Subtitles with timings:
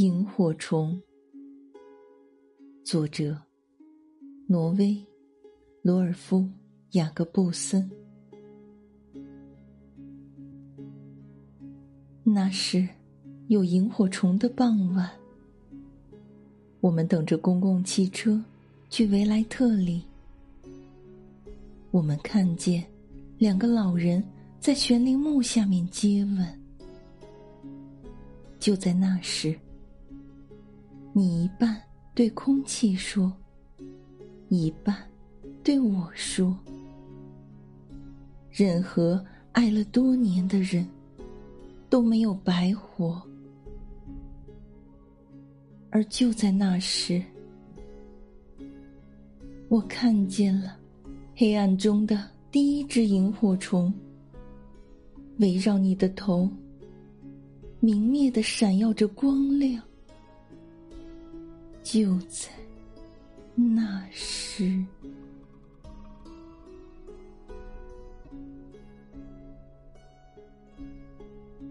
[0.00, 0.98] 萤火虫，
[2.82, 3.36] 作者：
[4.46, 4.96] 挪威
[5.82, 6.38] 罗尔夫·
[6.92, 7.86] 雅各布森。
[12.24, 12.88] 那是
[13.48, 15.06] 有萤火虫的傍晚，
[16.80, 18.42] 我们等着公共汽车
[18.88, 20.02] 去维莱特里。
[21.90, 22.82] 我们看见
[23.36, 24.24] 两个老人
[24.60, 26.60] 在悬铃木下面接吻。
[28.58, 29.54] 就在那时。
[31.12, 31.76] 你一半
[32.14, 33.32] 对空气说，
[34.48, 34.96] 一半
[35.64, 36.56] 对我说
[38.50, 40.86] ：“任何爱了多年的人，
[41.88, 43.20] 都没有白活。”
[45.90, 47.20] 而就在那时，
[49.68, 50.76] 我看见了
[51.34, 53.92] 黑暗中的第一只萤火虫，
[55.38, 56.48] 围绕你的头，
[57.80, 59.82] 明灭的闪耀着光亮。
[61.92, 62.48] 就在
[63.56, 64.84] 那时。